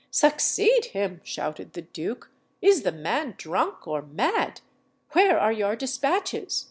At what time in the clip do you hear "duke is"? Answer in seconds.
1.83-2.81